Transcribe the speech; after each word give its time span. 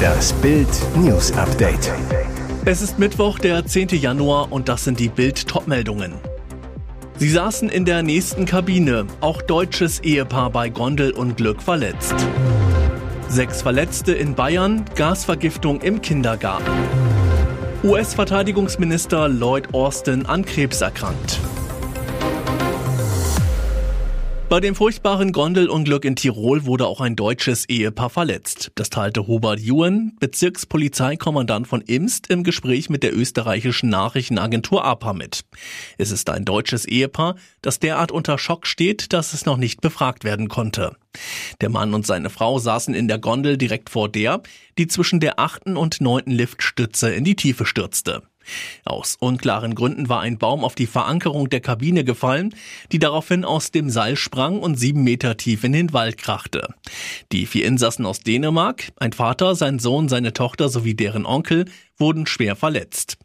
Das 0.00 0.32
Bild 0.34 0.68
News 0.96 1.32
Update. 1.32 1.92
Es 2.64 2.82
ist 2.82 2.98
Mittwoch, 2.98 3.38
der 3.38 3.64
10. 3.64 3.88
Januar 3.88 4.52
und 4.52 4.68
das 4.68 4.84
sind 4.84 4.98
die 4.98 5.08
Bild 5.08 5.46
Topmeldungen. 5.46 6.14
Sie 7.18 7.28
saßen 7.28 7.68
in 7.68 7.84
der 7.84 8.02
nächsten 8.02 8.46
Kabine, 8.46 9.06
auch 9.20 9.42
deutsches 9.42 10.00
Ehepaar 10.00 10.50
bei 10.50 10.68
Gondelunglück 10.70 11.60
verletzt. 11.62 12.14
Sechs 13.28 13.62
Verletzte 13.62 14.12
in 14.12 14.34
Bayern, 14.34 14.84
Gasvergiftung 14.94 15.80
im 15.82 16.00
Kindergarten. 16.00 16.72
US-Verteidigungsminister 17.84 19.28
Lloyd 19.28 19.72
Austin 19.74 20.26
an 20.26 20.44
Krebs 20.44 20.80
erkrankt. 20.80 21.40
Bei 24.50 24.58
dem 24.58 24.74
furchtbaren 24.74 25.30
Gondelunglück 25.30 26.04
in 26.04 26.16
Tirol 26.16 26.66
wurde 26.66 26.88
auch 26.88 27.00
ein 27.00 27.14
deutsches 27.14 27.68
Ehepaar 27.68 28.10
verletzt. 28.10 28.72
Das 28.74 28.90
teilte 28.90 29.28
Hubert 29.28 29.60
Ewan, 29.60 30.16
Bezirkspolizeikommandant 30.18 31.68
von 31.68 31.82
Imst, 31.82 32.26
im 32.30 32.42
Gespräch 32.42 32.90
mit 32.90 33.04
der 33.04 33.16
österreichischen 33.16 33.90
Nachrichtenagentur 33.90 34.84
APA 34.84 35.12
mit. 35.12 35.44
Es 35.98 36.10
ist 36.10 36.28
ein 36.30 36.44
deutsches 36.44 36.84
Ehepaar, 36.84 37.36
das 37.62 37.78
derart 37.78 38.10
unter 38.10 38.38
Schock 38.38 38.66
steht, 38.66 39.12
dass 39.12 39.34
es 39.34 39.46
noch 39.46 39.56
nicht 39.56 39.82
befragt 39.82 40.24
werden 40.24 40.48
konnte. 40.48 40.96
Der 41.60 41.68
Mann 41.68 41.94
und 41.94 42.04
seine 42.04 42.28
Frau 42.28 42.58
saßen 42.58 42.92
in 42.92 43.06
der 43.06 43.20
Gondel 43.20 43.56
direkt 43.56 43.88
vor 43.88 44.08
der, 44.08 44.42
die 44.78 44.88
zwischen 44.88 45.20
der 45.20 45.38
achten 45.38 45.76
und 45.76 46.00
neunten 46.00 46.32
Liftstütze 46.32 47.14
in 47.14 47.22
die 47.22 47.36
Tiefe 47.36 47.66
stürzte. 47.66 48.24
Aus 48.84 49.16
unklaren 49.18 49.74
Gründen 49.74 50.08
war 50.08 50.20
ein 50.20 50.38
Baum 50.38 50.64
auf 50.64 50.74
die 50.74 50.86
Verankerung 50.86 51.50
der 51.50 51.60
Kabine 51.60 52.04
gefallen, 52.04 52.54
die 52.92 52.98
daraufhin 52.98 53.44
aus 53.44 53.70
dem 53.70 53.90
Seil 53.90 54.16
sprang 54.16 54.58
und 54.58 54.76
sieben 54.76 55.04
Meter 55.04 55.36
tief 55.36 55.64
in 55.64 55.72
den 55.72 55.92
Wald 55.92 56.18
krachte. 56.18 56.74
Die 57.32 57.46
vier 57.46 57.66
Insassen 57.66 58.06
aus 58.06 58.20
Dänemark, 58.20 58.88
ein 58.96 59.12
Vater, 59.12 59.54
sein 59.54 59.78
Sohn, 59.78 60.08
seine 60.08 60.32
Tochter 60.32 60.68
sowie 60.68 60.94
deren 60.94 61.26
Onkel, 61.26 61.66
wurden 61.98 62.26
schwer 62.26 62.56
verletzt. 62.56 63.18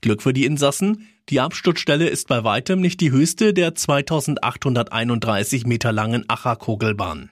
Glück 0.00 0.22
für 0.22 0.32
die 0.32 0.46
Insassen, 0.46 1.08
die 1.28 1.38
Absturzstelle 1.40 2.08
ist 2.08 2.26
bei 2.26 2.42
weitem 2.42 2.80
nicht 2.80 3.00
die 3.00 3.12
höchste 3.12 3.54
der 3.54 3.74
2831 3.74 5.66
Meter 5.66 5.92
langen 5.92 6.24
Acher-Kogelbahn. 6.28 7.30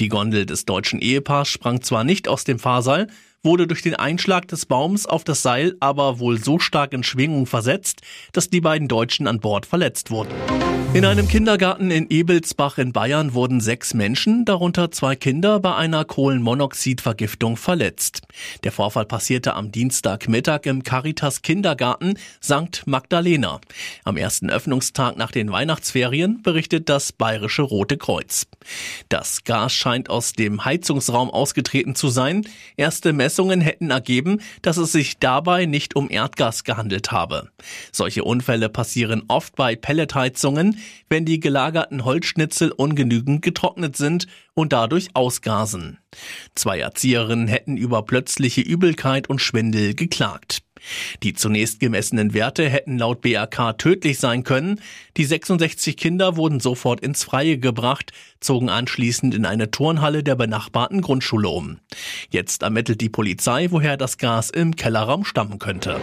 Die 0.00 0.08
Gondel 0.08 0.44
des 0.44 0.64
deutschen 0.64 1.00
Ehepaars 1.00 1.48
sprang 1.48 1.82
zwar 1.82 2.02
nicht 2.02 2.26
aus 2.26 2.44
dem 2.44 2.58
Fahrseil, 2.58 3.06
wurde 3.42 3.66
durch 3.66 3.82
den 3.82 3.94
Einschlag 3.94 4.46
des 4.48 4.66
Baums 4.66 5.06
auf 5.06 5.24
das 5.24 5.42
Seil 5.42 5.74
aber 5.80 6.18
wohl 6.20 6.42
so 6.42 6.58
stark 6.58 6.92
in 6.92 7.02
Schwingung 7.02 7.46
versetzt, 7.46 8.00
dass 8.32 8.50
die 8.50 8.60
beiden 8.60 8.88
Deutschen 8.88 9.26
an 9.26 9.40
Bord 9.40 9.66
verletzt 9.66 10.10
wurden. 10.10 10.32
In 10.94 11.06
einem 11.06 11.26
Kindergarten 11.26 11.90
in 11.90 12.10
Ebelsbach 12.10 12.76
in 12.76 12.92
Bayern 12.92 13.32
wurden 13.32 13.62
sechs 13.62 13.94
Menschen, 13.94 14.44
darunter 14.44 14.90
zwei 14.90 15.16
Kinder, 15.16 15.58
bei 15.58 15.74
einer 15.74 16.04
Kohlenmonoxidvergiftung 16.04 17.56
verletzt. 17.56 18.20
Der 18.62 18.72
Vorfall 18.72 19.06
passierte 19.06 19.54
am 19.54 19.72
Dienstagmittag 19.72 20.66
im 20.66 20.82
Caritas 20.82 21.40
Kindergarten 21.40 22.18
St. 22.42 22.82
Magdalena. 22.84 23.58
Am 24.04 24.18
ersten 24.18 24.50
Öffnungstag 24.50 25.16
nach 25.16 25.30
den 25.30 25.50
Weihnachtsferien 25.50 26.42
berichtet 26.42 26.90
das 26.90 27.12
Bayerische 27.12 27.62
Rote 27.62 27.96
Kreuz. 27.96 28.46
Das 29.08 29.44
Gas 29.44 29.72
scheint 29.72 30.10
aus 30.10 30.34
dem 30.34 30.66
Heizungsraum 30.66 31.30
ausgetreten 31.30 31.94
zu 31.94 32.08
sein. 32.08 32.46
Erste 32.76 33.14
Messungen 33.14 33.31
hätten 33.60 33.90
ergeben, 33.90 34.40
dass 34.62 34.76
es 34.76 34.92
sich 34.92 35.18
dabei 35.18 35.66
nicht 35.66 35.96
um 35.96 36.10
Erdgas 36.10 36.64
gehandelt 36.64 37.12
habe. 37.12 37.50
Solche 37.92 38.24
Unfälle 38.24 38.68
passieren 38.68 39.24
oft 39.28 39.56
bei 39.56 39.76
Pelletheizungen, 39.76 40.78
wenn 41.08 41.24
die 41.24 41.40
gelagerten 41.40 42.04
Holzschnitzel 42.04 42.72
ungenügend 42.72 43.42
getrocknet 43.42 43.96
sind 43.96 44.26
und 44.54 44.72
dadurch 44.72 45.08
ausgasen. 45.14 45.98
Zwei 46.54 46.80
Erzieherinnen 46.80 47.48
hätten 47.48 47.76
über 47.76 48.02
plötzliche 48.02 48.60
Übelkeit 48.60 49.28
und 49.28 49.40
Schwindel 49.40 49.94
geklagt. 49.94 50.62
Die 51.22 51.34
zunächst 51.34 51.80
gemessenen 51.80 52.34
Werte 52.34 52.68
hätten 52.68 52.98
laut 52.98 53.20
BRK 53.20 53.78
tödlich 53.78 54.18
sein 54.18 54.44
können. 54.44 54.80
Die 55.16 55.24
66 55.24 55.96
Kinder 55.96 56.36
wurden 56.36 56.60
sofort 56.60 57.00
ins 57.00 57.24
Freie 57.24 57.58
gebracht, 57.58 58.12
zogen 58.40 58.68
anschließend 58.68 59.34
in 59.34 59.46
eine 59.46 59.70
Turnhalle 59.70 60.22
der 60.22 60.34
benachbarten 60.34 61.00
Grundschule 61.00 61.48
um. 61.48 61.78
Jetzt 62.30 62.62
ermittelt 62.62 63.00
die 63.00 63.08
Polizei, 63.08 63.68
woher 63.70 63.96
das 63.96 64.18
Gas 64.18 64.50
im 64.50 64.76
Kellerraum 64.76 65.24
stammen 65.24 65.58
könnte. 65.58 66.00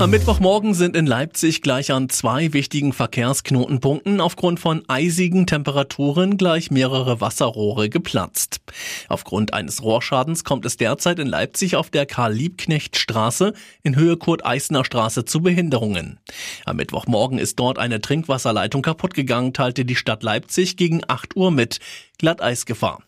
Am 0.00 0.08
Mittwochmorgen 0.08 0.72
sind 0.72 0.96
in 0.96 1.06
Leipzig 1.06 1.60
gleich 1.60 1.92
an 1.92 2.08
zwei 2.08 2.54
wichtigen 2.54 2.94
Verkehrsknotenpunkten 2.94 4.22
aufgrund 4.22 4.58
von 4.58 4.82
eisigen 4.88 5.46
Temperaturen 5.46 6.38
gleich 6.38 6.70
mehrere 6.70 7.20
Wasserrohre 7.20 7.90
geplatzt. 7.90 8.62
Aufgrund 9.10 9.52
eines 9.52 9.82
Rohrschadens 9.82 10.42
kommt 10.42 10.64
es 10.64 10.78
derzeit 10.78 11.18
in 11.18 11.26
Leipzig 11.26 11.76
auf 11.76 11.90
der 11.90 12.06
Karl-Liebknecht-Straße 12.06 13.52
in 13.82 13.94
Höhe 13.94 14.09
Kurt-Eisner-Straße 14.16 15.24
zu 15.24 15.40
Behinderungen. 15.40 16.18
Am 16.64 16.76
Mittwochmorgen 16.76 17.38
ist 17.38 17.58
dort 17.58 17.78
eine 17.78 18.00
Trinkwasserleitung 18.00 18.82
kaputt 18.82 19.14
gegangen, 19.14 19.52
teilte 19.52 19.84
die 19.84 19.96
Stadt 19.96 20.22
Leipzig 20.22 20.76
gegen 20.76 21.02
8 21.06 21.36
Uhr 21.36 21.50
mit. 21.50 21.80
Glatteisgefahr. 22.18 23.02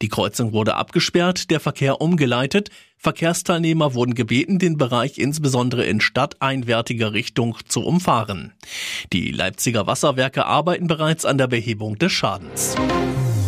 Die 0.00 0.08
Kreuzung 0.08 0.52
wurde 0.52 0.74
abgesperrt, 0.74 1.50
der 1.50 1.60
Verkehr 1.60 2.00
umgeleitet. 2.00 2.70
Verkehrsteilnehmer 2.96 3.94
wurden 3.94 4.14
gebeten, 4.14 4.58
den 4.58 4.76
Bereich 4.78 5.18
insbesondere 5.18 5.84
in 5.84 6.00
stadteinwärtiger 6.00 7.12
Richtung 7.12 7.56
zu 7.66 7.84
umfahren. 7.84 8.52
Die 9.12 9.32
Leipziger 9.32 9.86
Wasserwerke 9.86 10.46
arbeiten 10.46 10.86
bereits 10.86 11.24
an 11.24 11.38
der 11.38 11.48
Behebung 11.48 11.98
des 11.98 12.12
Schadens. 12.12 12.76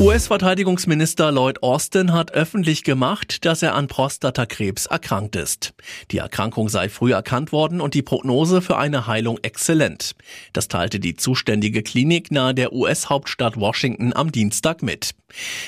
US-Verteidigungsminister 0.04 1.32
Lloyd 1.32 1.62
Austin 1.62 2.12
hat 2.12 2.32
öffentlich 2.32 2.84
gemacht, 2.84 3.46
dass 3.46 3.62
er 3.62 3.74
an 3.74 3.86
Prostatakrebs 3.86 4.84
erkrankt 4.84 5.34
ist. 5.34 5.72
Die 6.10 6.18
Erkrankung 6.18 6.68
sei 6.68 6.90
früh 6.90 7.14
erkannt 7.14 7.52
worden 7.52 7.80
und 7.80 7.94
die 7.94 8.02
Prognose 8.02 8.60
für 8.60 8.76
eine 8.76 9.06
Heilung 9.06 9.38
exzellent. 9.40 10.14
Das 10.52 10.68
teilte 10.68 11.00
die 11.00 11.16
zuständige 11.16 11.82
Klinik 11.82 12.30
nahe 12.30 12.54
der 12.54 12.74
US-Hauptstadt 12.74 13.58
Washington 13.58 14.12
am 14.12 14.30
Dienstag 14.30 14.82
mit. 14.82 15.14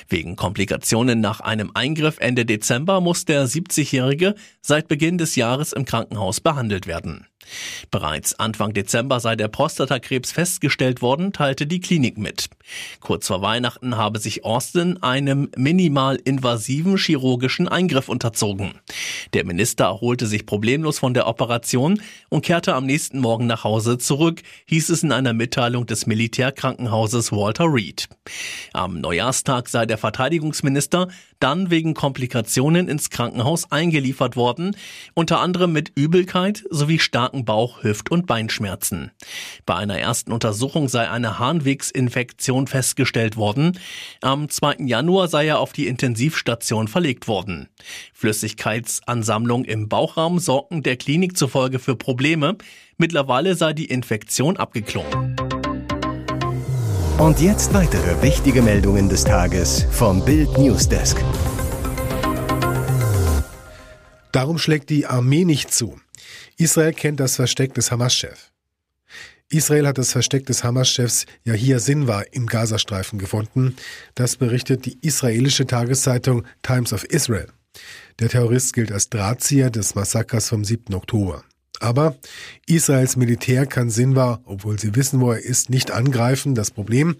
Wegen 0.09 0.37
Komplikationen 0.37 1.21
nach 1.21 1.41
einem 1.41 1.71
Eingriff 1.75 2.19
Ende 2.19 2.45
Dezember 2.45 3.01
muss 3.01 3.25
der 3.25 3.47
70-Jährige 3.47 4.35
seit 4.61 4.89
Beginn 4.89 5.19
des 5.19 5.37
Jahres 5.37 5.73
im 5.73 5.85
Krankenhaus 5.85 6.41
behandelt 6.41 6.87
werden. 6.87 7.27
Bereits 7.91 8.39
Anfang 8.39 8.73
Dezember 8.73 9.21
sei 9.21 9.37
der 9.37 9.49
Prostatakrebs 9.49 10.33
festgestellt 10.33 11.03
worden, 11.03 11.33
teilte 11.33 11.67
die 11.67 11.81
Klinik 11.81 12.19
mit. 12.19 12.49
Kurz 13.01 13.29
vor 13.29 13.43
Weihnachten 13.43 13.97
habe 13.97 14.19
sich 14.19 14.45
Austin 14.45 15.03
einem 15.03 15.51
minimal 15.57 16.17
invasiven 16.17 16.97
chirurgischen 16.97 17.69
Eingriff 17.69 18.09
unterzogen. 18.09 18.75
Der 19.35 19.45
Minister 19.45 19.85
erholte 19.85 20.27
sich 20.27 20.47
problemlos 20.47 20.99
von 20.99 21.15
der 21.15 21.27
Operation 21.27 22.01
und 22.29 22.45
kehrte 22.45 22.75
am 22.75 22.87
nächsten 22.87 23.21
Morgen 23.21 23.47
nach 23.47 23.65
Hause 23.65 23.99
zurück, 23.99 24.43
hieß 24.67 24.89
es 24.91 25.03
in 25.03 25.13
einer 25.13 25.33
Mitteilung 25.33 25.87
des 25.87 26.07
Militärkrankenhauses 26.07 27.33
Walter 27.33 27.73
Reed. 27.73 28.09
Am 28.73 29.01
Neujahrstag 29.01 29.56
sei 29.69 29.87
der 29.87 29.99
Verteidigungsminister 29.99 31.09
dann 31.39 31.71
wegen 31.71 31.95
Komplikationen 31.95 32.89
ins 32.89 33.11
Krankenhaus 33.11 33.71
eingeliefert 33.71 34.37
worden, 34.37 34.75
unter 35.15 35.41
anderem 35.41 35.73
mit 35.73 35.93
Übelkeit 35.95 36.65
sowie 36.71 36.99
starken 36.99 37.37
starken 37.37 37.45
Bauch-, 37.45 37.83
Hüft- 37.83 38.11
und 38.11 38.27
Beinschmerzen. 38.27 39.11
Bei 39.65 39.75
einer 39.75 39.99
ersten 39.99 40.33
Untersuchung 40.33 40.89
sei 40.89 41.09
eine 41.11 41.39
Harnwegsinfektion 41.39 42.67
festgestellt 42.67 43.37
worden. 43.37 43.79
Am 44.21 44.49
2. 44.49 44.77
Januar 44.87 45.29
sei 45.29 45.49
er 45.49 45.59
auf 45.59 45.73
die 45.73 45.87
Intensivstation 45.87 46.89
verlegt 46.89 47.27
worden. 47.27 47.69
Flüssigkeitsansammlung 48.13 49.65
im 49.65 49.89
Bauchraum 49.89 50.39
sorgten 50.39 50.83
der 50.83 50.97
Klinik 50.97 51.37
zufolge 51.37 51.79
für 51.79 51.97
Probleme. 51.97 52.57
Mittlerweile 52.99 53.55
sei 53.55 53.73
die 53.73 53.87
Infektion 53.87 54.57
abgeklungen. 54.57 55.46
Und 57.19 57.41
jetzt 57.41 57.73
weitere 57.73 58.21
wichtige 58.21 58.61
Meldungen 58.61 59.09
des 59.09 59.25
Tages 59.25 59.87
vom 59.91 60.23
Bild 60.23 60.59
Newsdesk. 60.59 61.17
Darum 64.33 64.59
schlägt 64.59 64.91
die 64.91 65.07
Armee 65.07 65.47
nicht 65.47 65.73
zu. 65.73 65.99
Israel 66.59 66.93
kennt 66.93 67.19
das 67.19 67.37
Versteck 67.37 67.73
des 67.73 67.91
Hamas-Chefs. 67.91 68.53
Israel 69.49 69.87
hat 69.87 69.97
das 69.97 70.13
Versteck 70.13 70.45
des 70.45 70.63
Hamas-Chefs 70.63 71.25
Yahya 71.45 71.79
Sinwar 71.79 72.25
im 72.33 72.47
Gazastreifen 72.47 73.19
gefunden. 73.19 73.77
Das 74.15 74.37
berichtet 74.37 74.85
die 74.85 74.99
israelische 75.01 75.67
Tageszeitung 75.67 76.45
Times 76.61 76.93
of 76.93 77.05
Israel. 77.05 77.47
Der 78.19 78.29
Terrorist 78.29 78.75
gilt 78.75 78.93
als 78.93 79.09
Drahtzieher 79.09 79.71
des 79.71 79.95
Massakers 79.95 80.51
vom 80.51 80.67
7. 80.67 80.95
Oktober. 80.95 81.45
Aber 81.81 82.17
Israels 82.67 83.17
Militär 83.17 83.67
kann 83.67 83.91
Sinwar, 83.91 84.41
obwohl 84.45 84.79
sie 84.79 84.95
wissen, 84.95 85.21
wo 85.21 85.33
er 85.33 85.41
ist, 85.41 85.71
nicht 85.71 85.91
angreifen. 85.91 86.55
Das 86.55 86.71
Problem, 86.71 87.17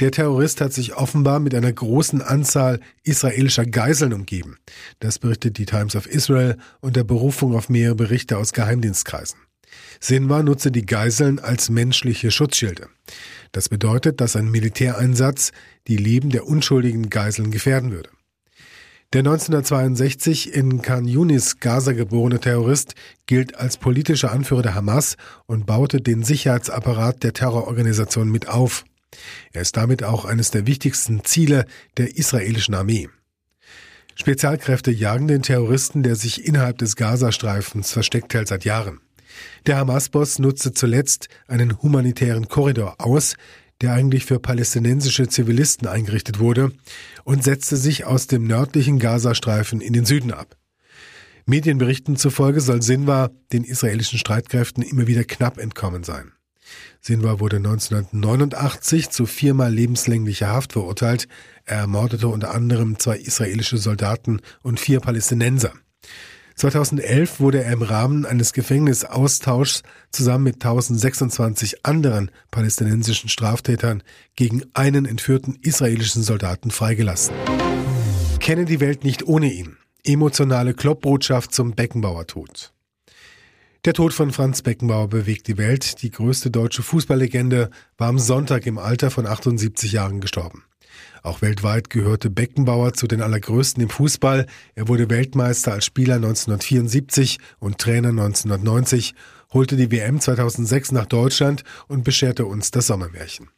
der 0.00 0.10
Terrorist 0.10 0.60
hat 0.60 0.72
sich 0.72 0.96
offenbar 0.96 1.38
mit 1.38 1.54
einer 1.54 1.72
großen 1.72 2.20
Anzahl 2.20 2.80
israelischer 3.04 3.64
Geiseln 3.64 4.12
umgeben. 4.12 4.58
Das 4.98 5.18
berichtet 5.18 5.58
die 5.58 5.66
Times 5.66 5.94
of 5.94 6.06
Israel 6.06 6.56
unter 6.80 7.04
Berufung 7.04 7.54
auf 7.54 7.68
mehrere 7.68 7.94
Berichte 7.94 8.36
aus 8.36 8.52
Geheimdienstkreisen. 8.52 9.38
Sinwar 10.00 10.42
nutze 10.42 10.72
die 10.72 10.86
Geiseln 10.86 11.38
als 11.38 11.70
menschliche 11.70 12.30
Schutzschilde. 12.30 12.88
Das 13.52 13.68
bedeutet, 13.68 14.20
dass 14.20 14.34
ein 14.36 14.50
Militäreinsatz 14.50 15.52
die 15.86 15.96
Leben 15.96 16.30
der 16.30 16.46
unschuldigen 16.46 17.08
Geiseln 17.08 17.50
gefährden 17.50 17.92
würde. 17.92 18.10
Der 19.12 19.20
1962 19.20 20.52
in 20.54 20.82
Khan 20.82 21.06
Yunis, 21.06 21.60
Gaza 21.60 21.92
geborene 21.92 22.40
Terrorist 22.40 22.94
gilt 23.26 23.56
als 23.56 23.76
politischer 23.76 24.32
Anführer 24.32 24.62
der 24.62 24.74
Hamas 24.74 25.16
und 25.46 25.66
baute 25.66 26.00
den 26.00 26.24
Sicherheitsapparat 26.24 27.22
der 27.22 27.32
Terrororganisation 27.32 28.28
mit 28.28 28.48
auf. 28.48 28.84
Er 29.52 29.62
ist 29.62 29.76
damit 29.76 30.02
auch 30.02 30.24
eines 30.24 30.50
der 30.50 30.66
wichtigsten 30.66 31.24
Ziele 31.24 31.66
der 31.96 32.16
israelischen 32.16 32.74
Armee. 32.74 33.08
Spezialkräfte 34.16 34.90
jagen 34.90 35.28
den 35.28 35.42
Terroristen, 35.42 36.02
der 36.02 36.16
sich 36.16 36.46
innerhalb 36.46 36.78
des 36.78 36.96
Gazastreifens 36.96 37.92
versteckt 37.92 38.34
hält 38.34 38.48
seit 38.48 38.64
Jahren. 38.64 39.00
Der 39.66 39.78
Hamas-Boss 39.78 40.38
nutzte 40.38 40.72
zuletzt 40.72 41.28
einen 41.48 41.82
humanitären 41.82 42.48
Korridor 42.48 42.96
aus, 42.98 43.34
der 43.84 43.92
eigentlich 43.92 44.24
für 44.24 44.38
palästinensische 44.38 45.28
Zivilisten 45.28 45.86
eingerichtet 45.86 46.38
wurde, 46.38 46.72
und 47.24 47.44
setzte 47.44 47.76
sich 47.76 48.06
aus 48.06 48.26
dem 48.26 48.46
nördlichen 48.46 48.98
Gazastreifen 48.98 49.82
in 49.82 49.92
den 49.92 50.06
Süden 50.06 50.32
ab. 50.32 50.56
Medienberichten 51.44 52.16
zufolge 52.16 52.62
soll 52.62 52.80
Sinwar 52.80 53.30
den 53.52 53.62
israelischen 53.62 54.18
Streitkräften 54.18 54.82
immer 54.82 55.06
wieder 55.06 55.24
knapp 55.24 55.58
entkommen 55.58 56.02
sein. 56.02 56.32
Sinwar 57.02 57.40
wurde 57.40 57.56
1989 57.56 59.10
zu 59.10 59.26
viermal 59.26 59.70
lebenslänglicher 59.70 60.48
Haft 60.48 60.72
verurteilt. 60.72 61.28
Er 61.66 61.80
ermordete 61.80 62.28
unter 62.28 62.54
anderem 62.54 62.98
zwei 62.98 63.18
israelische 63.18 63.76
Soldaten 63.76 64.40
und 64.62 64.80
vier 64.80 65.00
Palästinenser. 65.00 65.74
2011 66.56 67.40
wurde 67.40 67.64
er 67.64 67.72
im 67.72 67.82
Rahmen 67.82 68.26
eines 68.26 68.52
Gefängnisaustauschs 68.52 69.82
zusammen 70.10 70.44
mit 70.44 70.54
1026 70.56 71.84
anderen 71.84 72.30
palästinensischen 72.50 73.28
Straftätern 73.28 74.02
gegen 74.36 74.62
einen 74.72 75.04
entführten 75.04 75.58
israelischen 75.62 76.22
Soldaten 76.22 76.70
freigelassen. 76.70 77.34
Kenne 78.38 78.66
die 78.66 78.80
Welt 78.80 79.04
nicht 79.04 79.26
ohne 79.26 79.52
ihn. 79.52 79.76
Emotionale 80.04 80.74
Kloppbotschaft 80.74 81.54
zum 81.54 81.72
Beckenbauer-Tod. 81.72 82.72
Der 83.84 83.92
Tod 83.92 84.14
von 84.14 84.32
Franz 84.32 84.62
Beckenbauer 84.62 85.08
bewegt 85.08 85.46
die 85.46 85.58
Welt. 85.58 86.02
Die 86.02 86.10
größte 86.10 86.50
deutsche 86.50 86.82
Fußballlegende 86.82 87.70
war 87.98 88.08
am 88.08 88.18
Sonntag 88.18 88.66
im 88.66 88.78
Alter 88.78 89.10
von 89.10 89.26
78 89.26 89.92
Jahren 89.92 90.20
gestorben. 90.20 90.64
Auch 91.22 91.42
weltweit 91.42 91.90
gehörte 91.90 92.30
Beckenbauer 92.30 92.92
zu 92.92 93.06
den 93.06 93.22
allergrößten 93.22 93.82
im 93.82 93.88
Fußball. 93.88 94.46
Er 94.74 94.88
wurde 94.88 95.10
Weltmeister 95.10 95.72
als 95.72 95.86
Spieler 95.86 96.16
1974 96.16 97.38
und 97.58 97.78
Trainer 97.78 98.10
1990, 98.10 99.14
holte 99.52 99.76
die 99.76 99.90
WM 99.90 100.20
2006 100.20 100.92
nach 100.92 101.06
Deutschland 101.06 101.64
und 101.88 102.04
bescherte 102.04 102.46
uns 102.46 102.70
das 102.70 102.88
Sommermärchen. 102.88 103.48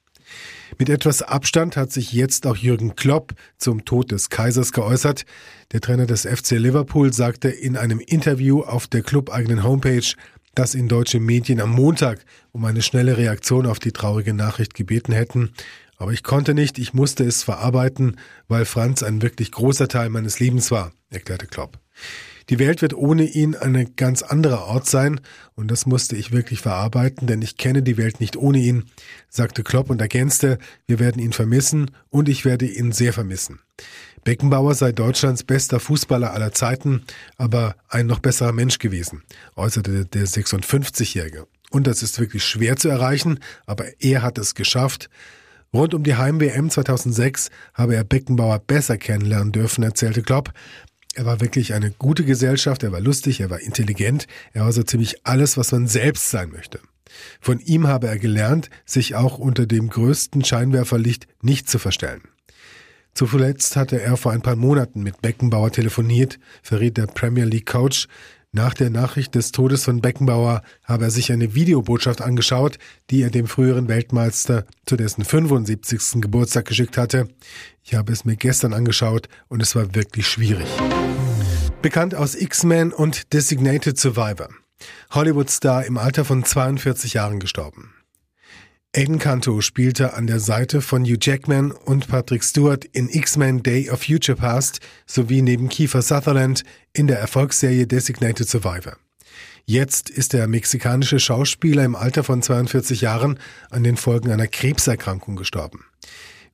Mit 0.79 0.88
etwas 0.88 1.23
Abstand 1.23 1.77
hat 1.77 1.93
sich 1.93 2.12
jetzt 2.12 2.47
auch 2.47 2.56
Jürgen 2.56 2.97
Klopp 2.97 3.35
zum 3.56 3.85
Tod 3.85 4.11
des 4.11 4.31
Kaisers 4.31 4.73
geäußert. 4.73 5.25
Der 5.73 5.81
Trainer 5.81 6.06
des 6.06 6.27
FC 6.27 6.53
Liverpool 6.53 7.12
sagte 7.12 7.49
in 7.49 7.77
einem 7.77 8.00
Interview 8.00 8.62
auf 8.62 8.87
der 8.87 9.03
clubeigenen 9.03 9.62
Homepage, 9.62 10.12
dass 10.55 10.75
ihn 10.75 10.89
deutsche 10.89 11.21
Medien 11.21 11.61
am 11.61 11.71
Montag 11.71 12.25
um 12.50 12.65
eine 12.65 12.82
schnelle 12.82 13.17
Reaktion 13.17 13.67
auf 13.67 13.79
die 13.79 13.93
traurige 13.93 14.35
Nachricht 14.35 14.75
gebeten 14.75 15.12
hätten. 15.12 15.53
Aber 15.96 16.12
ich 16.12 16.22
konnte 16.22 16.54
nicht, 16.54 16.78
ich 16.78 16.94
musste 16.94 17.25
es 17.25 17.43
verarbeiten, 17.43 18.19
weil 18.48 18.64
Franz 18.64 19.02
ein 19.02 19.22
wirklich 19.22 19.52
großer 19.52 19.88
Teil 19.88 20.10
meines 20.10 20.40
Lebens 20.40 20.70
war, 20.70 20.93
erklärte 21.10 21.46
Klopp. 21.46 21.78
Die 22.48 22.60
Welt 22.60 22.81
wird 22.81 22.94
ohne 22.94 23.25
ihn 23.25 23.56
eine 23.56 23.87
ganz 23.87 24.22
andere 24.22 24.62
Ort 24.62 24.87
sein 24.87 25.20
und 25.54 25.69
das 25.69 25.84
musste 25.84 26.14
ich 26.14 26.31
wirklich 26.31 26.60
verarbeiten, 26.60 27.26
denn 27.26 27.43
ich 27.43 27.56
kenne 27.56 27.82
die 27.82 27.96
Welt 27.96 28.20
nicht 28.20 28.37
ohne 28.37 28.58
ihn, 28.58 28.84
sagte 29.28 29.64
Klopp 29.64 29.90
und 29.90 30.00
ergänzte, 30.00 30.58
wir 30.87 31.00
werden 31.00 31.20
ihn 31.20 31.32
vermissen 31.32 31.90
und 32.08 32.28
ich 32.28 32.44
werde 32.44 32.66
ihn 32.66 32.93
sehr 32.93 33.12
vermissen. 33.12 33.58
Beckenbauer 34.22 34.75
sei 34.75 34.93
Deutschlands 34.93 35.43
bester 35.43 35.81
Fußballer 35.81 36.32
aller 36.32 36.52
Zeiten, 36.52 37.04
aber 37.37 37.75
ein 37.88 38.06
noch 38.06 38.20
besserer 38.20 38.52
Mensch 38.52 38.78
gewesen, 38.78 39.22
äußerte 39.56 40.04
der 40.04 40.26
56-Jährige. 40.26 41.46
Und 41.70 41.88
das 41.88 42.02
ist 42.02 42.19
wirklich 42.20 42.44
schwer 42.44 42.76
zu 42.76 42.88
erreichen, 42.88 43.40
aber 43.66 43.87
er 44.00 44.22
hat 44.22 44.38
es 44.38 44.54
geschafft. 44.54 45.10
Rund 45.76 45.93
um 45.93 46.02
die 46.02 46.14
Heim-WM 46.14 46.70
2006 46.70 47.50
habe 47.75 47.96
er 47.96 48.02
Beckenbauer 48.02 48.61
besser 48.61 48.96
kennenlernen 48.96 49.52
dürfen, 49.52 49.84
erzählte 49.84 50.23
Klopp. 50.23 50.55
Er 51.14 51.26
war 51.26 51.43
wirklich 51.43 51.75
eine 51.75 51.90
gute 51.90 52.25
Gesellschaft, 52.25 52.82
er 52.82 52.93
war 52.93 53.00
lustig, 53.00 53.40
er 53.40 53.50
war 53.50 53.61
intelligent, 53.61 54.26
er 54.55 54.64
war 54.64 54.73
so 54.73 54.82
ziemlich 54.82 55.26
alles, 55.26 55.58
was 55.58 55.73
man 55.73 55.87
selbst 55.87 56.31
sein 56.31 56.50
möchte. 56.50 56.81
Von 57.43 57.61
ihm 57.61 57.88
habe 57.88 58.08
er 58.08 58.19
gelernt, 58.19 58.70
sich 58.87 59.17
auch 59.17 59.37
unter 59.37 59.67
dem 59.67 59.90
größten 59.90 60.43
Scheinwerferlicht 60.46 61.26
nicht 61.43 61.69
zu 61.69 61.79
verstellen. 61.79 62.22
Zuletzt 63.12 63.76
hatte 63.76 64.00
er 64.00 64.17
vor 64.17 64.32
ein 64.32 64.40
paar 64.40 64.56
Monaten 64.56 65.02
mit 65.02 65.20
Beckenbauer 65.20 65.72
telefoniert, 65.72 66.38
verriet 66.62 66.96
der 66.96 67.06
Premier 67.06 67.44
League 67.44 67.67
Coach. 67.67 68.08
Nach 68.56 68.73
der 68.73 68.88
Nachricht 68.88 69.35
des 69.35 69.53
Todes 69.53 69.85
von 69.85 70.00
Beckenbauer 70.00 70.62
habe 70.82 71.05
er 71.05 71.11
sich 71.11 71.31
eine 71.31 71.55
Videobotschaft 71.55 72.23
angeschaut, 72.23 72.79
die 73.11 73.20
er 73.20 73.29
dem 73.29 73.49
früheren 73.49 73.87
Weltmeister 73.87 74.64
zu 74.87 74.97
dessen 74.97 75.26
75. 75.26 76.23
Geburtstag 76.23 76.64
geschickt 76.64 76.97
hatte. 76.97 77.29
Ich 77.85 77.94
habe 77.94 78.14
es 78.14 78.25
mir 78.25 78.37
gestern 78.37 78.73
angeschaut 78.73 79.29
und 79.49 79.61
es 79.61 79.76
war 79.76 79.94
wirklich 79.94 80.26
schwierig. 80.26 80.69
Bekannt 81.82 82.14
aus 82.14 82.35
X-Men 82.35 82.94
und 82.94 83.35
Designated 83.35 83.99
Survivor. 83.99 84.49
Hollywood-Star 85.11 85.85
im 85.85 85.99
Alter 85.99 86.25
von 86.25 86.43
42 86.43 87.12
Jahren 87.12 87.41
gestorben. 87.41 87.93
Aiden 88.96 89.19
Canto 89.19 89.60
spielte 89.60 90.14
an 90.14 90.26
der 90.26 90.40
Seite 90.40 90.81
von 90.81 91.04
Hugh 91.04 91.19
Jackman 91.20 91.70
und 91.70 92.08
Patrick 92.08 92.43
Stewart 92.43 92.87
in 92.87 93.10
X-Men 93.10 93.62
Day 93.62 93.90
of 93.90 94.02
Future 94.02 94.38
Past 94.38 94.81
sowie 95.04 95.43
neben 95.43 95.69
Kiefer 95.69 96.00
Sutherland 96.00 96.62
in 96.94 97.06
der 97.06 97.19
Erfolgsserie 97.19 97.87
Designated 97.87 98.48
Survivor. 98.48 98.96
Jetzt 99.66 100.08
ist 100.08 100.32
der 100.32 100.48
mexikanische 100.48 101.20
Schauspieler 101.20 101.84
im 101.84 101.94
Alter 101.94 102.25
von 102.25 102.40
42 102.40 103.02
Jahren 103.02 103.38
an 103.69 103.84
den 103.84 103.98
Folgen 103.98 104.31
einer 104.31 104.46
Krebserkrankung 104.46 105.37
gestorben. 105.37 105.84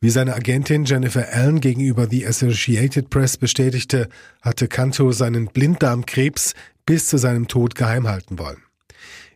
Wie 0.00 0.10
seine 0.10 0.34
Agentin 0.34 0.84
Jennifer 0.84 1.28
Allen 1.32 1.60
gegenüber 1.60 2.08
The 2.10 2.26
Associated 2.26 3.08
Press 3.08 3.36
bestätigte, 3.36 4.08
hatte 4.40 4.66
Canto 4.66 5.12
seinen 5.12 5.46
Blinddarmkrebs 5.46 6.54
bis 6.86 7.06
zu 7.06 7.18
seinem 7.18 7.46
Tod 7.46 7.76
geheim 7.76 8.08
halten 8.08 8.40
wollen. 8.40 8.64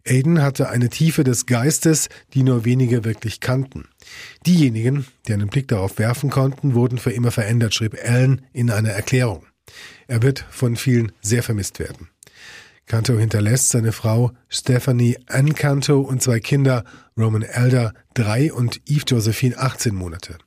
Aiden 0.06 0.42
hatte 0.42 0.68
eine 0.68 0.88
Tiefe 0.88 1.24
des 1.24 1.46
Geistes, 1.46 2.08
die 2.34 2.42
nur 2.42 2.64
wenige 2.64 3.04
wirklich 3.04 3.40
kannten. 3.40 3.88
Diejenigen, 4.46 5.06
die 5.26 5.32
einen 5.32 5.48
Blick 5.48 5.68
darauf 5.68 5.98
werfen 5.98 6.30
konnten, 6.30 6.74
wurden 6.74 6.98
für 6.98 7.12
immer 7.12 7.30
verändert, 7.30 7.74
schrieb 7.74 7.96
Allen 8.02 8.46
in 8.52 8.70
einer 8.70 8.90
Erklärung. 8.90 9.46
Er 10.06 10.22
wird 10.22 10.44
von 10.50 10.76
vielen 10.76 11.12
sehr 11.20 11.42
vermisst 11.42 11.78
werden. 11.78 12.08
Canto 12.86 13.18
hinterlässt 13.18 13.70
seine 13.70 13.90
Frau 13.90 14.30
Stephanie 14.48 15.16
Ann 15.26 15.54
Canto 15.54 16.00
und 16.00 16.22
zwei 16.22 16.38
Kinder, 16.38 16.84
Roman 17.18 17.42
Elder 17.42 17.92
drei 18.14 18.52
und 18.52 18.80
Eve 18.86 19.04
Josephine 19.08 19.58
18 19.58 19.94
Monate. 19.94 20.38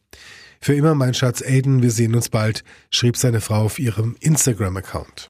Für 0.62 0.74
immer 0.74 0.96
mein 0.96 1.14
Schatz 1.14 1.42
Aiden, 1.42 1.82
wir 1.82 1.92
sehen 1.92 2.16
uns 2.16 2.30
bald, 2.30 2.64
schrieb 2.92 3.18
seine 3.18 3.42
Frau 3.42 3.64
auf 3.64 3.80
ihrem 3.80 4.16
Instagram-Account. 4.20 5.30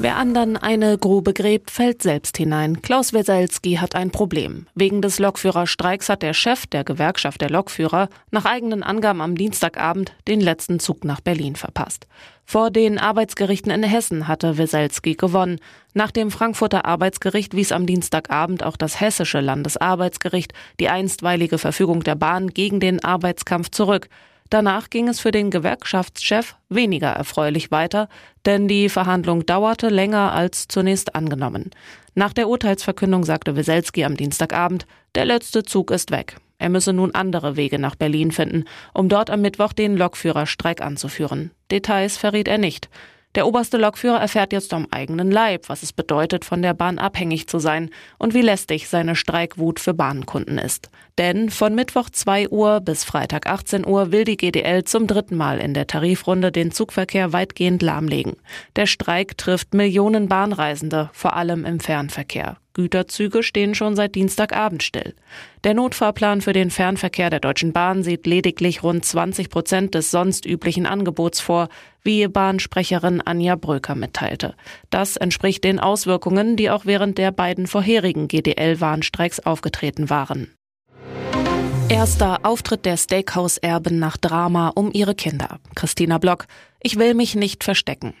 Wer 0.00 0.16
anderen 0.16 0.56
eine 0.56 0.96
Grube 0.96 1.32
gräbt, 1.32 1.72
fällt 1.72 2.02
selbst 2.02 2.36
hinein. 2.36 2.82
Klaus 2.82 3.12
Weselski 3.12 3.74
hat 3.74 3.96
ein 3.96 4.12
Problem. 4.12 4.66
Wegen 4.76 5.02
des 5.02 5.18
Lokführerstreiks 5.18 6.08
hat 6.08 6.22
der 6.22 6.34
Chef 6.34 6.68
der 6.68 6.84
Gewerkschaft 6.84 7.40
der 7.40 7.50
Lokführer 7.50 8.08
nach 8.30 8.44
eigenen 8.44 8.84
Angaben 8.84 9.20
am 9.20 9.34
Dienstagabend 9.34 10.12
den 10.28 10.40
letzten 10.40 10.78
Zug 10.78 11.04
nach 11.04 11.20
Berlin 11.20 11.56
verpasst. 11.56 12.06
Vor 12.44 12.70
den 12.70 12.98
Arbeitsgerichten 12.98 13.72
in 13.72 13.82
Hessen 13.82 14.28
hatte 14.28 14.56
Weselski 14.56 15.16
gewonnen. 15.16 15.58
Nach 15.94 16.12
dem 16.12 16.30
Frankfurter 16.30 16.84
Arbeitsgericht 16.84 17.56
wies 17.56 17.72
am 17.72 17.84
Dienstagabend 17.84 18.62
auch 18.62 18.76
das 18.76 19.00
hessische 19.00 19.40
Landesarbeitsgericht 19.40 20.52
die 20.78 20.90
einstweilige 20.90 21.58
Verfügung 21.58 22.04
der 22.04 22.14
Bahn 22.14 22.50
gegen 22.50 22.78
den 22.78 23.02
Arbeitskampf 23.02 23.70
zurück. 23.70 24.08
Danach 24.50 24.90
ging 24.90 25.08
es 25.08 25.20
für 25.20 25.30
den 25.30 25.50
Gewerkschaftschef 25.50 26.56
weniger 26.68 27.08
erfreulich 27.08 27.70
weiter, 27.70 28.08
denn 28.46 28.68
die 28.68 28.88
Verhandlung 28.88 29.44
dauerte 29.44 29.88
länger 29.88 30.32
als 30.32 30.68
zunächst 30.68 31.14
angenommen. 31.14 31.70
Nach 32.14 32.32
der 32.32 32.48
Urteilsverkündung 32.48 33.24
sagte 33.24 33.56
Weselski 33.56 34.04
am 34.04 34.16
Dienstagabend, 34.16 34.86
der 35.14 35.24
letzte 35.24 35.62
Zug 35.62 35.90
ist 35.90 36.10
weg. 36.10 36.36
Er 36.58 36.70
müsse 36.70 36.92
nun 36.92 37.14
andere 37.14 37.56
Wege 37.56 37.78
nach 37.78 37.94
Berlin 37.94 38.32
finden, 38.32 38.64
um 38.92 39.08
dort 39.08 39.30
am 39.30 39.42
Mittwoch 39.42 39.72
den 39.72 39.96
Lokführerstreik 39.96 40.80
anzuführen. 40.80 41.52
Details 41.70 42.16
verriet 42.16 42.48
er 42.48 42.58
nicht. 42.58 42.88
Der 43.38 43.46
oberste 43.46 43.76
Lokführer 43.76 44.18
erfährt 44.18 44.52
jetzt 44.52 44.74
am 44.74 44.88
eigenen 44.90 45.30
Leib, 45.30 45.68
was 45.68 45.84
es 45.84 45.92
bedeutet, 45.92 46.44
von 46.44 46.60
der 46.60 46.74
Bahn 46.74 46.98
abhängig 46.98 47.46
zu 47.46 47.60
sein 47.60 47.90
und 48.18 48.34
wie 48.34 48.42
lästig 48.42 48.88
seine 48.88 49.14
Streikwut 49.14 49.78
für 49.78 49.94
Bahnkunden 49.94 50.58
ist. 50.58 50.90
Denn 51.18 51.48
von 51.48 51.72
Mittwoch 51.76 52.10
2 52.10 52.48
Uhr 52.48 52.80
bis 52.80 53.04
Freitag 53.04 53.46
18 53.46 53.86
Uhr 53.86 54.10
will 54.10 54.24
die 54.24 54.36
GDL 54.36 54.82
zum 54.82 55.06
dritten 55.06 55.36
Mal 55.36 55.60
in 55.60 55.72
der 55.72 55.86
Tarifrunde 55.86 56.50
den 56.50 56.72
Zugverkehr 56.72 57.32
weitgehend 57.32 57.80
lahmlegen. 57.80 58.34
Der 58.74 58.86
Streik 58.86 59.38
trifft 59.38 59.72
Millionen 59.72 60.26
Bahnreisende, 60.26 61.08
vor 61.12 61.36
allem 61.36 61.64
im 61.64 61.78
Fernverkehr. 61.78 62.56
Güterzüge 62.78 63.42
stehen 63.42 63.74
schon 63.74 63.96
seit 63.96 64.14
Dienstagabend 64.14 64.84
still. 64.84 65.16
Der 65.64 65.74
Notfahrplan 65.74 66.40
für 66.40 66.52
den 66.52 66.70
Fernverkehr 66.70 67.28
der 67.28 67.40
Deutschen 67.40 67.72
Bahn 67.72 68.04
sieht 68.04 68.24
lediglich 68.24 68.84
rund 68.84 69.04
20 69.04 69.50
Prozent 69.50 69.96
des 69.96 70.12
sonst 70.12 70.46
üblichen 70.46 70.86
Angebots 70.86 71.40
vor, 71.40 71.70
wie 72.04 72.28
Bahnsprecherin 72.28 73.20
Anja 73.20 73.56
Bröker 73.56 73.96
mitteilte. 73.96 74.54
Das 74.90 75.16
entspricht 75.16 75.64
den 75.64 75.80
Auswirkungen, 75.80 76.54
die 76.54 76.70
auch 76.70 76.86
während 76.86 77.18
der 77.18 77.32
beiden 77.32 77.66
vorherigen 77.66 78.28
GDL-Warnstreiks 78.28 79.40
aufgetreten 79.40 80.08
waren. 80.08 80.54
Erster 81.88 82.44
Auftritt 82.44 82.84
der 82.84 82.96
Steakhouse-Erben 82.96 83.98
nach 83.98 84.16
Drama 84.18 84.68
um 84.68 84.92
ihre 84.92 85.16
Kinder. 85.16 85.58
Christina 85.74 86.18
Block. 86.18 86.46
Ich 86.80 86.96
will 86.96 87.14
mich 87.14 87.34
nicht 87.34 87.64
verstecken. 87.64 88.14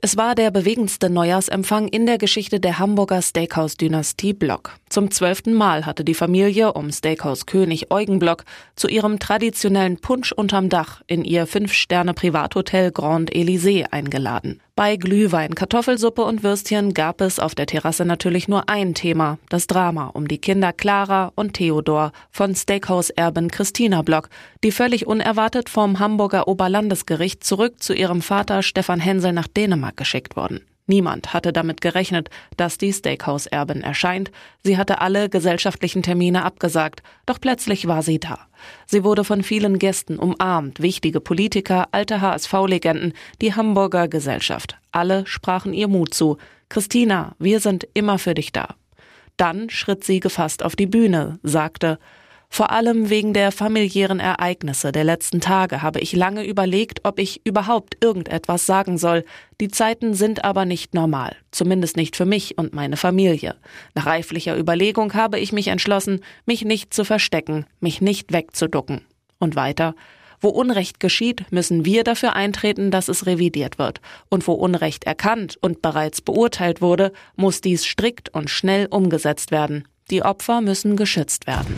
Es 0.00 0.16
war 0.16 0.34
der 0.34 0.50
bewegendste 0.50 1.10
Neujahrsempfang 1.10 1.88
in 1.88 2.06
der 2.06 2.18
Geschichte 2.18 2.60
der 2.60 2.78
Hamburger 2.78 3.22
Steakhouse-Dynastie 3.22 4.32
Block. 4.32 4.72
Zum 4.94 5.10
zwölften 5.10 5.54
Mal 5.54 5.86
hatte 5.86 6.04
die 6.04 6.14
Familie 6.14 6.72
um 6.72 6.92
Steakhouse-König 6.92 7.90
Eugen 7.90 8.20
Block 8.20 8.44
zu 8.76 8.86
ihrem 8.86 9.18
traditionellen 9.18 9.96
Punsch 9.96 10.30
unterm 10.30 10.68
Dach 10.68 11.02
in 11.08 11.24
ihr 11.24 11.48
Fünf-Sterne-Privathotel 11.48 12.92
Grand 12.92 13.34
Elysée 13.34 13.86
eingeladen. 13.90 14.60
Bei 14.76 14.94
Glühwein, 14.94 15.56
Kartoffelsuppe 15.56 16.22
und 16.22 16.44
Würstchen 16.44 16.94
gab 16.94 17.22
es 17.22 17.40
auf 17.40 17.56
der 17.56 17.66
Terrasse 17.66 18.04
natürlich 18.04 18.46
nur 18.46 18.68
ein 18.68 18.94
Thema, 18.94 19.38
das 19.48 19.66
Drama 19.66 20.12
um 20.14 20.28
die 20.28 20.38
Kinder 20.38 20.72
Clara 20.72 21.32
und 21.34 21.54
Theodor 21.54 22.12
von 22.30 22.54
Steakhouse-Erbin 22.54 23.50
Christina 23.50 24.02
Block, 24.02 24.28
die 24.62 24.70
völlig 24.70 25.08
unerwartet 25.08 25.70
vom 25.70 25.98
Hamburger 25.98 26.46
Oberlandesgericht 26.46 27.42
zurück 27.42 27.82
zu 27.82 27.94
ihrem 27.94 28.22
Vater 28.22 28.62
Stefan 28.62 29.00
Hensel 29.00 29.32
nach 29.32 29.48
Dänemark 29.48 29.96
geschickt 29.96 30.36
wurden. 30.36 30.60
Niemand 30.86 31.32
hatte 31.32 31.52
damit 31.52 31.80
gerechnet, 31.80 32.28
dass 32.58 32.76
die 32.76 32.92
Steakhouse-Erbin 32.92 33.82
erscheint. 33.82 34.30
Sie 34.62 34.76
hatte 34.76 35.00
alle 35.00 35.30
gesellschaftlichen 35.30 36.02
Termine 36.02 36.44
abgesagt, 36.44 37.02
doch 37.24 37.40
plötzlich 37.40 37.86
war 37.86 38.02
sie 38.02 38.20
da. 38.20 38.38
Sie 38.86 39.02
wurde 39.02 39.24
von 39.24 39.42
vielen 39.42 39.78
Gästen 39.78 40.18
umarmt, 40.18 40.82
wichtige 40.82 41.20
Politiker, 41.20 41.88
alte 41.92 42.20
HSV-Legenden, 42.20 43.14
die 43.40 43.54
Hamburger 43.54 44.08
Gesellschaft. 44.08 44.76
Alle 44.92 45.26
sprachen 45.26 45.72
ihr 45.72 45.88
Mut 45.88 46.12
zu. 46.12 46.36
Christina, 46.68 47.34
wir 47.38 47.60
sind 47.60 47.88
immer 47.94 48.18
für 48.18 48.34
dich 48.34 48.52
da. 48.52 48.74
Dann 49.38 49.70
schritt 49.70 50.04
sie 50.04 50.20
gefasst 50.20 50.62
auf 50.62 50.76
die 50.76 50.86
Bühne, 50.86 51.38
sagte, 51.42 51.98
vor 52.48 52.70
allem 52.70 53.10
wegen 53.10 53.32
der 53.32 53.52
familiären 53.52 54.20
Ereignisse 54.20 54.92
der 54.92 55.04
letzten 55.04 55.40
Tage 55.40 55.82
habe 55.82 56.00
ich 56.00 56.12
lange 56.12 56.44
überlegt, 56.46 57.00
ob 57.02 57.18
ich 57.18 57.40
überhaupt 57.44 57.96
irgendetwas 58.02 58.66
sagen 58.66 58.96
soll. 58.96 59.24
Die 59.60 59.68
Zeiten 59.68 60.14
sind 60.14 60.44
aber 60.44 60.64
nicht 60.64 60.94
normal, 60.94 61.36
zumindest 61.50 61.96
nicht 61.96 62.16
für 62.16 62.26
mich 62.26 62.56
und 62.56 62.72
meine 62.72 62.96
Familie. 62.96 63.56
Nach 63.94 64.06
reiflicher 64.06 64.56
Überlegung 64.56 65.14
habe 65.14 65.40
ich 65.40 65.52
mich 65.52 65.68
entschlossen, 65.68 66.20
mich 66.46 66.64
nicht 66.64 66.94
zu 66.94 67.04
verstecken, 67.04 67.66
mich 67.80 68.00
nicht 68.00 68.32
wegzuducken. 68.32 69.02
Und 69.38 69.56
weiter, 69.56 69.94
wo 70.40 70.50
Unrecht 70.50 71.00
geschieht, 71.00 71.50
müssen 71.50 71.84
wir 71.84 72.04
dafür 72.04 72.34
eintreten, 72.34 72.90
dass 72.90 73.08
es 73.08 73.26
revidiert 73.26 73.78
wird. 73.78 74.00
Und 74.28 74.46
wo 74.46 74.52
Unrecht 74.52 75.04
erkannt 75.04 75.58
und 75.60 75.82
bereits 75.82 76.20
beurteilt 76.20 76.82
wurde, 76.82 77.12
muss 77.34 77.62
dies 77.62 77.86
strikt 77.86 78.28
und 78.28 78.50
schnell 78.50 78.86
umgesetzt 78.86 79.50
werden. 79.50 79.88
Die 80.10 80.22
Opfer 80.22 80.60
müssen 80.60 80.96
geschützt 80.96 81.46
werden. 81.46 81.74